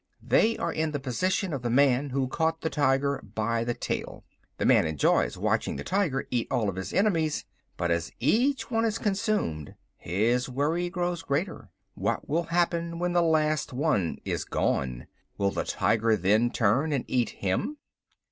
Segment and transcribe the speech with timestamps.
[0.23, 4.23] They are in the position of the man who caught the tiger by the tail.
[4.57, 7.45] The man enjoys watching the tiger eat all of his enemies,
[7.77, 11.69] but as each one is consumed his worry grows greater.
[11.93, 15.05] What will happen when the last one is gone?
[15.37, 17.77] Will the tiger then turn and eat him?